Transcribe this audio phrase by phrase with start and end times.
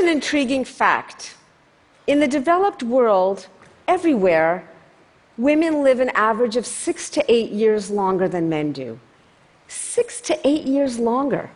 [0.00, 1.36] an intriguing fact.
[2.06, 3.46] In the developed world,
[3.86, 4.68] everywhere,
[5.36, 8.98] women live an average of six to eight years longer than men do.
[9.68, 11.50] Six to eight years longer.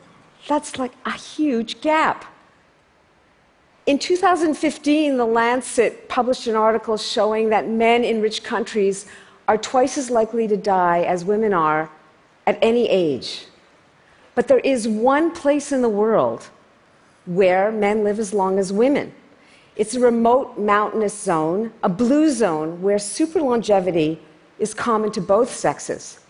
[0.46, 2.26] That's like a huge gap.
[3.86, 9.06] In 2015, The Lancet published an article showing that men in rich countries
[9.46, 11.90] are twice as likely to die as women are
[12.46, 13.46] at any age.
[14.34, 16.48] But there is one place in the world
[17.26, 19.12] where men live as long as women.
[19.76, 24.20] It's a remote mountainous zone, a blue zone, where super longevity
[24.58, 26.20] is common to both sexes.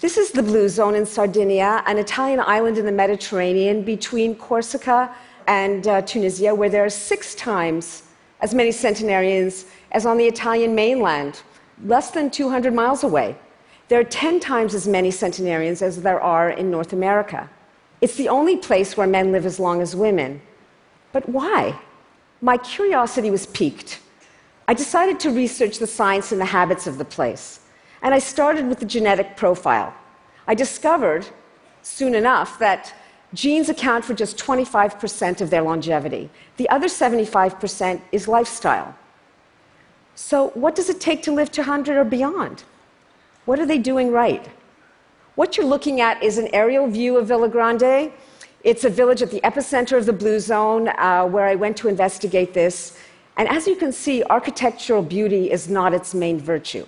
[0.00, 5.14] This is the blue zone in Sardinia, an Italian island in the Mediterranean between Corsica
[5.46, 8.02] and uh, Tunisia, where there are six times
[8.40, 11.42] as many centenarians as on the Italian mainland,
[11.84, 13.36] less than 200 miles away.
[13.88, 17.48] There are 10 times as many centenarians as there are in North America.
[18.02, 20.42] It's the only place where men live as long as women.
[21.12, 21.78] But why?
[22.40, 24.00] My curiosity was piqued.
[24.66, 27.60] I decided to research the science and the habits of the place.
[28.02, 29.94] And I started with the genetic profile.
[30.48, 31.28] I discovered
[31.82, 32.92] soon enough that
[33.34, 36.28] genes account for just 25% of their longevity.
[36.56, 38.96] The other 75% is lifestyle.
[40.16, 42.64] So, what does it take to live to 100 or beyond?
[43.44, 44.48] What are they doing right?
[45.34, 48.12] What you're looking at is an aerial view of Villa Grande.
[48.64, 51.88] It's a village at the epicenter of the Blue Zone uh, where I went to
[51.88, 52.98] investigate this.
[53.38, 56.86] And as you can see, architectural beauty is not its main virtue.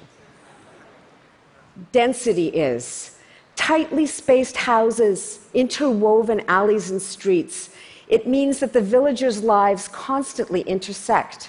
[1.91, 3.17] Density is
[3.57, 7.71] tightly spaced houses, interwoven alleys and streets.
[8.09, 11.49] It means that the villagers' lives constantly intersect.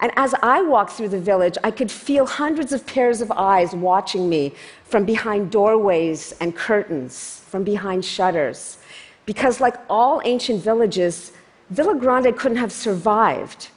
[0.00, 3.74] And as I walked through the village, I could feel hundreds of pairs of eyes
[3.74, 4.52] watching me
[4.84, 8.78] from behind doorways and curtains, from behind shutters.
[9.24, 11.32] Because, like all ancient villages,
[11.70, 13.68] Villa Grande couldn't have survived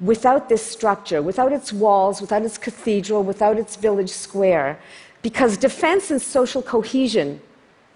[0.00, 4.78] without this structure, without its walls, without its cathedral, without its village square
[5.24, 7.40] because defense and social cohesion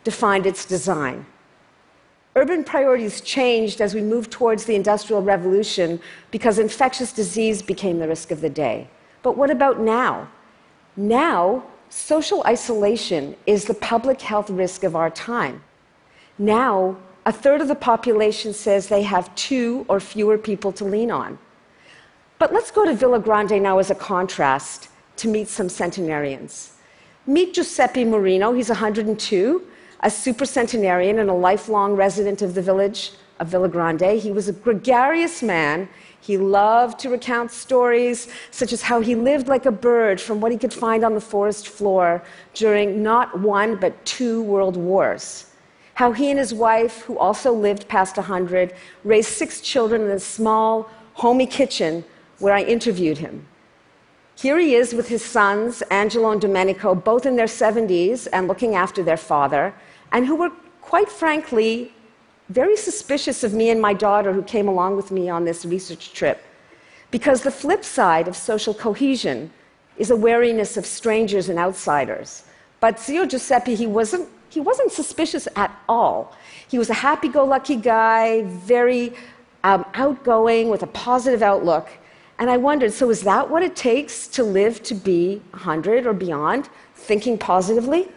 [0.03, 1.26] defined its design.
[2.38, 6.00] Urban priorities changed as we moved towards the Industrial Revolution
[6.31, 8.87] because infectious disease became the risk of the day.
[9.25, 10.31] But what about now?
[10.97, 15.65] Now, social isolation is the public health risk of our time.
[16.38, 21.10] Now, a third of the population says they have two or fewer people to lean
[21.10, 21.41] on.
[22.38, 26.75] But let's go to Villa Grande now as a contrast to meet some centenarians.
[27.26, 28.56] Meet Giuseppe Murinu.
[28.56, 29.66] He's 102,
[30.00, 34.20] a supercentenarian and a lifelong resident of the village of Villa Grande.
[34.20, 35.88] He was a gregarious man.
[36.20, 40.53] He loved to recount stories such as how he lived like a bird from what
[40.53, 42.22] he could find on the forest floor
[42.54, 45.47] during not one but two world wars.
[45.94, 50.20] How he and his wife, who also lived past 100, raised six children in a
[50.20, 52.04] small, homey kitchen
[52.38, 53.44] where I interviewed him.
[54.41, 58.76] Here he is with his sons, Angelo and Domenico, both in their 70s and looking
[58.76, 59.75] after their father,
[60.12, 61.93] and who were, quite frankly,
[62.49, 66.12] very suspicious of me and my daughter who came along with me on this research
[66.12, 66.41] trip.
[67.10, 69.50] Because the flip side of social cohesion
[69.97, 72.44] is a wariness of strangers and outsiders.
[72.78, 76.37] But Zio Giuseppe, he wasn't, he wasn't suspicious at all.
[76.69, 79.15] He was a happy go lucky guy, very
[79.65, 81.88] um, outgoing, with a positive outlook.
[82.38, 86.12] And I wondered so, is that what it takes to live to be 100 or
[86.12, 88.09] beyond, thinking positively?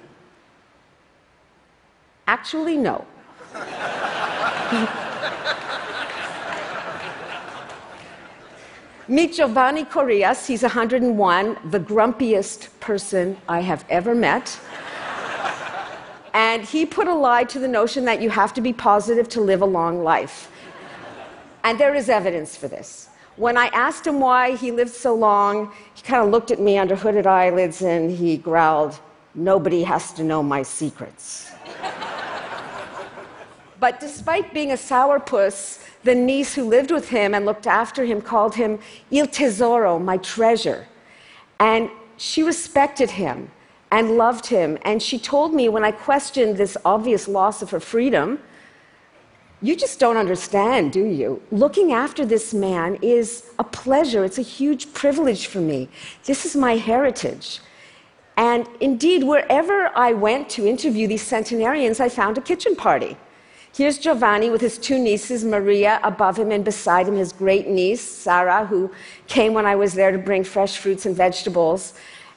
[2.27, 3.05] Actually, no.
[9.07, 10.47] Meet Giovanni Corrias.
[10.47, 14.57] He's 101, the grumpiest person I have ever met.
[16.33, 19.41] and he put a lie to the notion that you have to be positive to
[19.41, 20.51] live a long life.
[21.63, 23.09] And there is evidence for this.
[23.37, 26.77] When I asked him why he lived so long, he kind of looked at me
[26.77, 28.99] under hooded eyelids and he growled,
[29.33, 31.49] Nobody has to know my secrets.
[33.79, 38.21] but despite being a sourpuss, the niece who lived with him and looked after him
[38.21, 38.79] called him
[39.11, 40.87] Il Tesoro, my treasure.
[41.59, 43.49] And she respected him
[43.91, 44.77] and loved him.
[44.83, 48.39] And she told me when I questioned this obvious loss of her freedom,
[49.61, 51.41] you just don't understand, do you?
[51.51, 54.25] Looking after this man is a pleasure.
[54.25, 55.87] It's a huge privilege for me.
[56.25, 57.59] This is my heritage.
[58.37, 63.17] And indeed, wherever I went to interview these centenarians, I found a kitchen party.
[63.73, 68.01] Here's Giovanni with his two nieces, Maria above him and beside him, his great niece,
[68.01, 68.91] Sarah, who
[69.27, 71.93] came when I was there to bring fresh fruits and vegetables.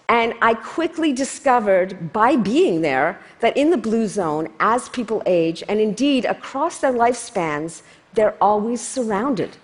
[0.09, 5.63] And I quickly discovered by being there that in the blue zone, as people age,
[5.69, 9.57] and indeed across their lifespans, they're always surrounded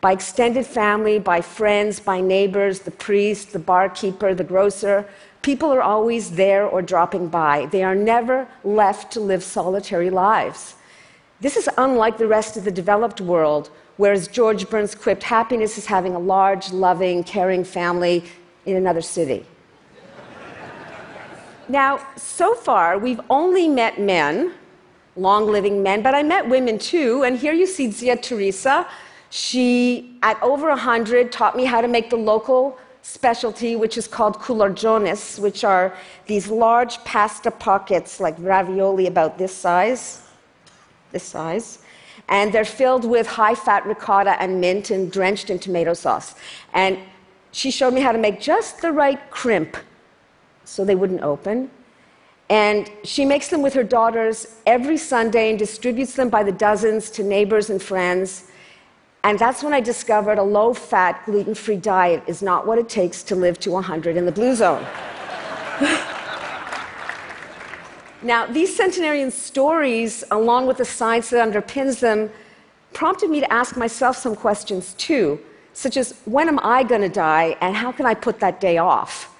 [0.00, 5.06] by extended family, by friends, by neighbors, the priest, the barkeeper, the grocer.
[5.40, 7.66] People are always there or dropping by.
[7.66, 10.76] They are never left to live solitary lives.
[11.40, 15.86] This is unlike the rest of the developed world, whereas George Burns quipped, happiness is
[15.86, 18.24] having a large, loving, caring family
[18.66, 19.46] in another city.
[21.68, 24.52] Now, so far, we've only met men,
[25.16, 28.86] long living men, but I met women too, and here you see Zia Teresa.
[29.30, 34.38] She, at over 100, taught me how to make the local specialty, which is called
[34.38, 35.96] culurgiones, which are
[36.26, 40.22] these large pasta pockets, like ravioli about this size,
[41.12, 41.80] this size,
[42.28, 46.34] and they're filled with high fat ricotta and mint and drenched in tomato sauce.
[46.72, 46.98] And
[47.52, 49.76] she showed me how to make just the right crimp
[50.64, 51.70] so they wouldn't open.
[52.50, 57.10] And she makes them with her daughters every Sunday and distributes them by the dozens
[57.10, 58.44] to neighbors and friends.
[59.22, 62.88] And that's when I discovered a low fat, gluten free diet is not what it
[62.88, 64.84] takes to live to 100 in the blue zone.
[68.24, 72.30] Now, these centenarian stories, along with the science that underpins them,
[72.94, 75.38] prompted me to ask myself some questions too,
[75.74, 78.78] such as when am I going to die and how can I put that day
[78.78, 79.33] off?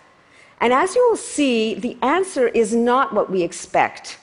[0.61, 4.19] And as you will see, the answer is not what we expect.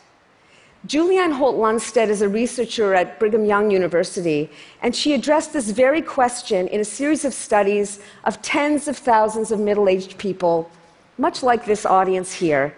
[0.88, 4.50] Julianne Holt Lunstad is a researcher at Brigham Young University,
[4.82, 9.52] and she addressed this very question in a series of studies of tens of thousands
[9.52, 10.72] of middle aged people,
[11.20, 12.76] much like this audience here.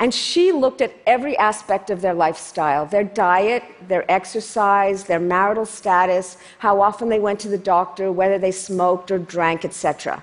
[0.00, 5.66] And she looked at every aspect of their lifestyle their diet, their exercise, their marital
[5.66, 10.22] status, how often they went to the doctor, whether they smoked or drank, etc.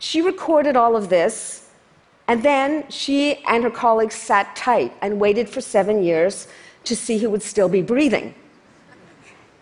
[0.00, 1.65] She recorded all of this,
[2.28, 6.48] and then she and her colleagues sat tight and waited for seven years
[6.84, 8.34] to see who would still be breathing.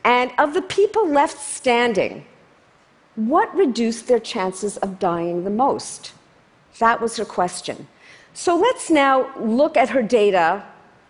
[0.05, 2.25] And of the people left standing,
[3.17, 6.13] what reduced their chances of dying the most?
[6.79, 7.87] That was her question.
[8.33, 10.65] So let's now look at her data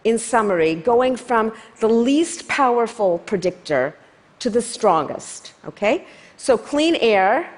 [0.05, 3.97] in summary, going from the least powerful predictor
[4.41, 5.55] to the strongest.
[5.67, 6.07] Okay?
[6.37, 7.51] So, clean air,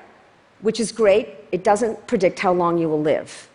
[0.61, 3.49] which is great, it doesn't predict how long you will live.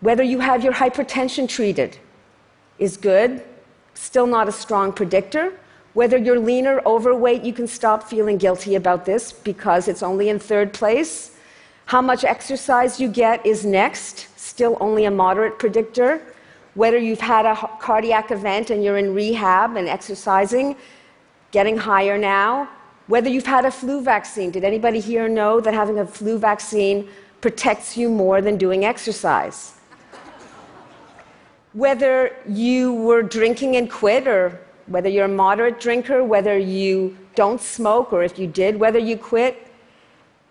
[0.00, 1.98] Whether you have your hypertension treated
[2.78, 3.42] is good,
[3.92, 5.52] still not a strong predictor.
[5.92, 10.30] Whether you're lean or overweight, you can stop feeling guilty about this because it's only
[10.30, 11.36] in third place.
[11.86, 16.22] How much exercise you get is next still only a moderate predictor.
[16.74, 20.76] Whether you've had a cardiac event and you're in rehab and exercising,
[21.50, 22.68] getting higher now.
[23.06, 24.50] Whether you've had a flu vaccine.
[24.50, 27.08] Did anybody here know that having a flu vaccine
[27.42, 29.74] protects you more than doing exercise?
[31.72, 37.60] Whether you were drinking and quit, or whether you're a moderate drinker, whether you don't
[37.60, 39.68] smoke, or if you did, whether you quit.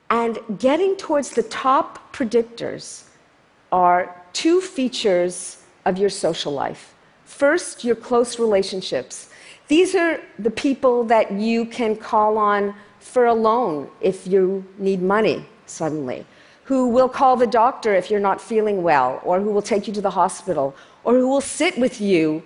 [0.09, 3.03] And getting towards the top predictors
[3.71, 6.95] are two features of your social life.
[7.25, 9.29] First, your close relationships.
[9.67, 15.01] These are the people that you can call on for a loan if you need
[15.01, 16.25] money suddenly,
[16.63, 19.93] who will call the doctor if you're not feeling well, or who will take you
[19.93, 22.43] to the hospital, or who will sit with you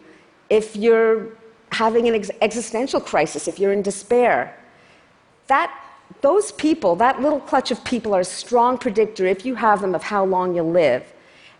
[0.50, 1.30] if you're
[1.72, 4.56] having an ex- existential crisis, if you're in despair.
[5.48, 5.74] That
[6.22, 9.96] those people, that little clutch of people, are a strong predictor, if you have them,
[9.96, 11.12] of how long you'll live.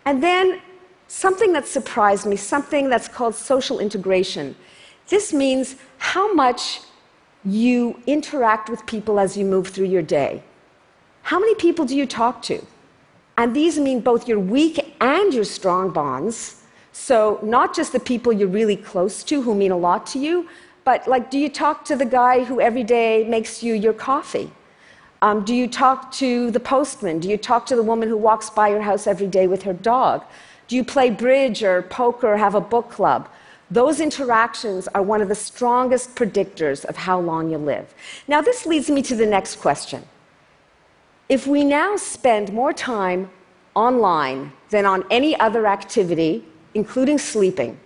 [0.06, 0.62] And then
[1.08, 4.56] something that surprised me, something that's called social integration.
[5.10, 6.82] This means how much
[7.46, 10.44] you interact with people as you move through your day.
[11.24, 12.66] How many people do you talk to?
[13.38, 16.63] And these mean both your weak and your strong bonds.
[16.94, 20.48] So, not just the people you're really close to who mean a lot to you,
[20.86, 24.52] but like, do you talk to the guy who every day makes you your coffee?
[25.24, 27.20] Um, do you talk to the postman?
[27.20, 29.74] Do you talk to the woman who walks by your house every day with her
[29.74, 30.24] dog?
[30.68, 33.28] Do you play bridge or poker or have a book club?
[33.72, 37.96] Those interactions are one of the strongest predictors of how long you live.
[38.28, 40.04] Now, this leads me to the next question.
[41.28, 43.32] If we now spend more time
[43.74, 47.80] online than on any other activity, including sleeping,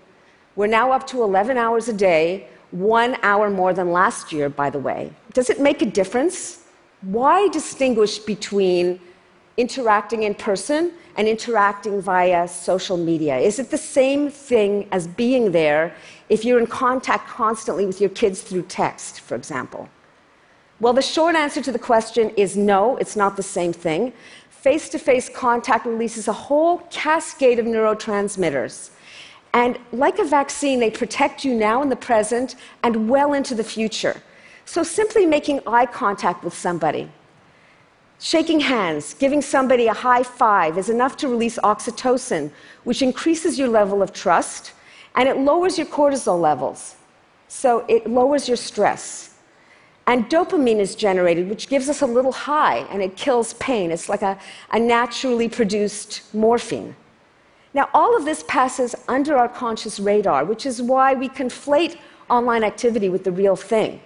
[0.56, 4.70] we're now up to 11 hours a day one hour more than last year, by
[4.70, 5.12] the way.
[5.34, 6.64] Does it make a difference?
[7.02, 9.00] Why distinguish between
[9.56, 13.38] interacting in person and interacting via social media?
[13.38, 15.96] Is it the same thing as being there
[16.30, 19.90] if you're in contact constantly with your kids through text, for example?
[20.80, 24.14] Well, the short answer to the question is no, it's not the same thing.
[24.62, 28.90] Face to face contact releases a whole cascade of neurotransmitters
[29.54, 33.64] and like a vaccine, they protect you now in the present and well into the
[33.64, 34.22] future.
[34.66, 37.10] So, simply making eye contact with somebody,
[38.20, 42.52] shaking hands, giving somebody a high five is enough to release oxytocin,
[42.84, 44.74] which increases your level of trust
[45.16, 46.96] and it lowers your cortisol levels.
[47.48, 49.37] So, it lowers your stress.
[50.08, 53.92] And dopamine is generated, which gives us a little high and it kills pain.
[53.92, 54.40] It's like a,
[54.72, 56.96] a naturally produced morphine.
[57.74, 61.98] Now, all of this passes under our conscious radar, which is why we conflate
[62.30, 64.00] online activity with the real thing.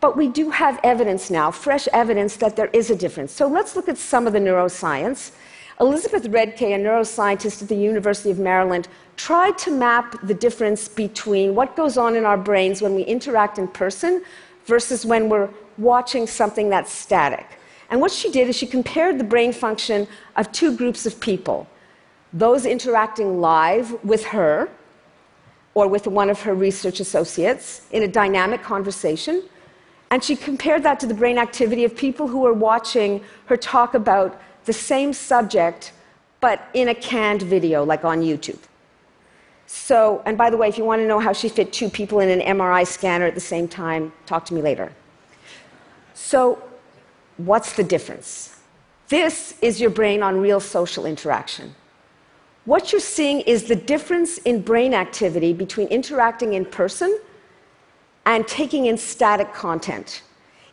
[0.00, 3.32] But we do have evidence now, fresh evidence, that there is a difference.
[3.32, 5.32] So let's look at some of the neuroscience.
[5.80, 11.54] Elizabeth Redcay, a neuroscientist at the University of Maryland, tried to map the difference between
[11.54, 14.24] what goes on in our brains when we interact in person
[14.68, 15.48] versus when we're
[15.78, 17.46] watching something that's static.
[17.90, 20.06] And what she did is she compared the brain function
[20.36, 21.66] of two groups of people
[22.34, 24.68] those interacting live with her
[25.72, 29.42] or with one of her research associates in a dynamic conversation.
[30.10, 33.94] And she compared that to the brain activity of people who were watching her talk
[33.94, 35.92] about the same subject,
[36.40, 38.58] but in a canned video, like on YouTube.
[39.70, 42.20] So, and by the way, if you want to know how she fit two people
[42.20, 44.90] in an MRI scanner at the same time, talk to me later.
[46.14, 46.62] So,
[47.36, 48.60] what's the difference?
[49.10, 51.74] This is your brain on real social interaction.
[52.64, 57.20] What you're seeing is the difference in brain activity between interacting in person
[58.24, 60.22] and taking in static content.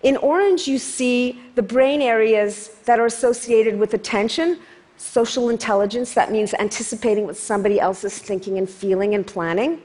[0.04, 4.60] In orange, you see the brain areas that are associated with attention,
[4.98, 9.82] social intelligence, that means anticipating what somebody else is thinking and feeling and planning,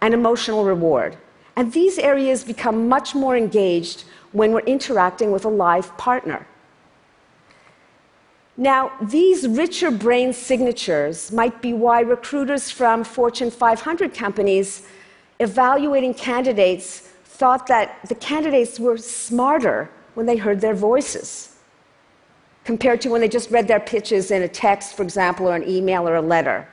[0.00, 1.16] and emotional reward.
[1.56, 6.46] And these areas become much more engaged when we're interacting with a live partner.
[8.56, 14.86] Now, these richer brain signatures might be why recruiters from Fortune 500 companies
[15.40, 21.53] evaluating candidates thought that the candidates were smarter when they heard their voices
[22.64, 25.68] compared to when they just read their pitches in a text, for example, or an
[25.68, 26.66] email or a letter.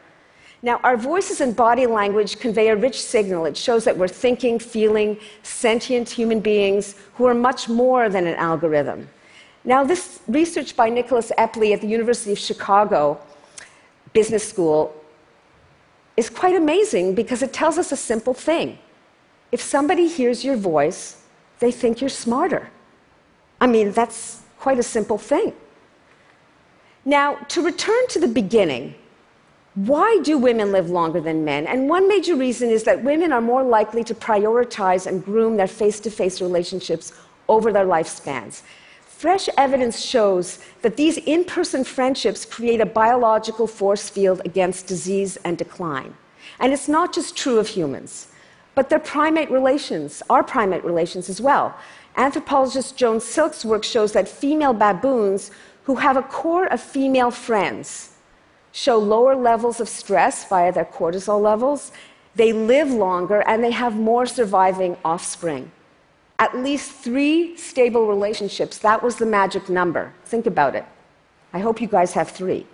[0.64, 3.46] Now, our voices and body language convey a rich signal.
[3.46, 8.36] It shows that we're thinking, feeling, sentient human beings who are much more than an
[8.36, 9.10] algorithm.
[9.64, 13.20] Now, this research by Nicholas Epley at the University of Chicago
[14.14, 14.94] Business School
[16.16, 18.78] is quite amazing because it tells us a simple thing.
[19.52, 21.24] If somebody hears your voice,
[21.60, 22.70] they think you're smarter.
[23.60, 25.54] I mean, that's quite a simple thing.
[27.06, 28.94] Now, to return to the beginning,
[29.74, 31.66] why do women live longer than men?
[31.66, 35.68] And one major reason is that women are more likely to prioritize and groom their
[35.68, 37.14] face to face relationships
[37.48, 38.62] over their lifespans.
[39.06, 45.38] Fresh evidence shows that these in person friendships create a biological force field against disease
[45.46, 46.14] and decline.
[46.60, 48.28] And it's not just true of humans,
[48.76, 51.76] but their primate relations, our primate relations as well.
[52.18, 55.52] Anthropologist Joan Silk's work shows that female baboons
[55.84, 58.12] who have a core of female friends
[58.72, 61.92] show lower levels of stress via their cortisol levels,
[62.36, 65.72] they live longer, and they have more surviving offspring.
[66.40, 70.14] At least three stable relationships, that was the magic number.
[70.26, 70.86] Think about it.
[71.54, 72.66] I hope you guys have three.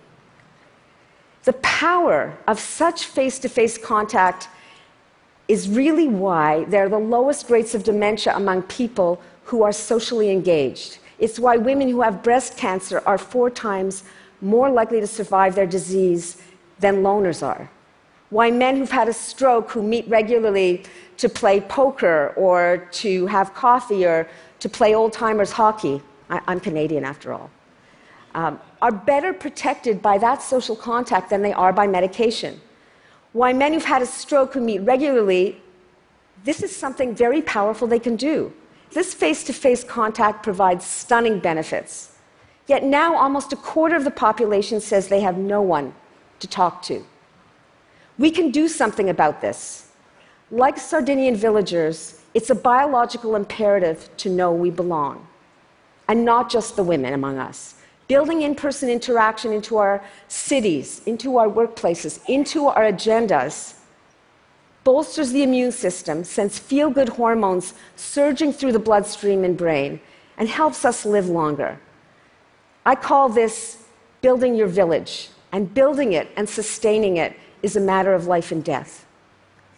[1.44, 4.48] The power of such face to face contact
[5.48, 10.30] is really why there are the lowest rates of dementia among people who are socially
[10.30, 10.98] engaged.
[11.18, 14.04] It's why women who have breast cancer are four times
[14.40, 16.40] more likely to survive their disease
[16.78, 17.68] than loners are.
[18.30, 20.84] Why men who've had a stroke who meet regularly
[21.16, 24.28] to play poker or to have coffee or
[24.60, 27.50] to play old timers hockey, I, am Canadian after all,
[28.34, 32.60] um, are better protected by that social contact than they are by medication.
[33.32, 35.60] Why men who've had a stroke who meet regularly,
[36.44, 38.52] this is something very powerful they can do.
[38.92, 42.16] This face to face contact provides stunning benefits.
[42.66, 45.94] Yet now, almost a quarter of the population says they have no one
[46.40, 47.04] to talk to.
[48.18, 49.90] We can do something about this.
[50.50, 55.26] Like Sardinian villagers, it's a biological imperative to know we belong,
[56.08, 57.74] and not just the women among us.
[58.06, 63.77] Building in person interaction into our cities, into our workplaces, into our agendas
[64.88, 70.00] bolsters the immune system, sends feel good hormones surging through the bloodstream and brain,
[70.38, 71.78] and helps us live longer.
[72.86, 73.84] I call this
[74.22, 78.64] building your village, and building it and sustaining it is a matter of life and
[78.64, 79.04] death.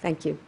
[0.00, 0.38] Thank you.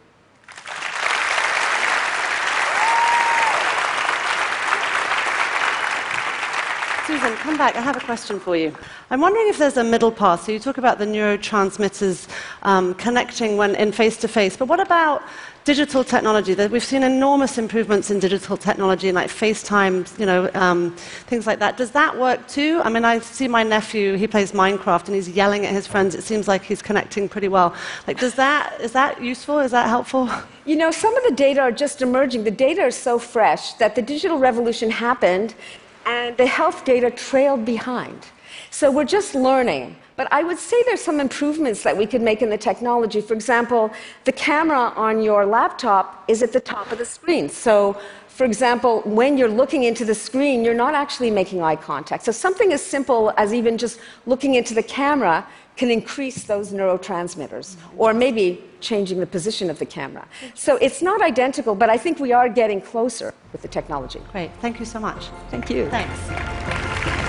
[7.37, 7.75] Come back.
[7.75, 8.73] I have a question for you.
[9.09, 10.43] I'm wondering if there's a middle path.
[10.43, 12.27] So you talk about the neurotransmitters
[12.61, 15.23] um, connecting when in face to face, but what about
[15.63, 16.53] digital technology?
[16.67, 20.95] We've seen enormous improvements in digital technology, like FaceTime, you know, um,
[21.27, 21.75] things like that.
[21.77, 22.81] Does that work too?
[22.83, 24.15] I mean, I see my nephew.
[24.15, 26.15] He plays Minecraft and he's yelling at his friends.
[26.15, 27.75] It seems like he's connecting pretty well.
[28.07, 29.59] Like, does that is that useful?
[29.59, 30.29] Is that helpful?
[30.65, 32.45] You know, some of the data are just emerging.
[32.45, 35.55] The data is so fresh that the digital revolution happened
[36.05, 38.27] and the health data trailed behind.
[38.69, 39.95] So we're just learning.
[40.15, 43.19] But I would say there's some improvements that we could make in the technology.
[43.19, 43.91] For example,
[44.25, 47.49] the camera on your laptop is at the top of the screen.
[47.49, 52.25] So, for example, when you're looking into the screen, you're not actually making eye contact.
[52.25, 57.75] So, something as simple as even just looking into the camera can increase those neurotransmitters,
[57.97, 60.27] or maybe changing the position of the camera.
[60.53, 64.21] So it's not identical, but I think we are getting closer with the technology.
[64.31, 64.51] Great.
[64.61, 65.29] Thank you so much.
[65.49, 65.89] Thank you.
[65.89, 67.22] Thanks.